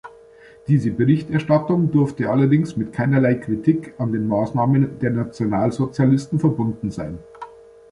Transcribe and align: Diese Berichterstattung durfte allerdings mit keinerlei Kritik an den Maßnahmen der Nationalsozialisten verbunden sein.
Diese 0.67 0.89
Berichterstattung 0.89 1.91
durfte 1.91 2.31
allerdings 2.31 2.75
mit 2.75 2.91
keinerlei 2.91 3.35
Kritik 3.35 3.93
an 3.99 4.11
den 4.11 4.27
Maßnahmen 4.27 4.97
der 4.97 5.11
Nationalsozialisten 5.11 6.39
verbunden 6.39 6.89
sein. 6.89 7.19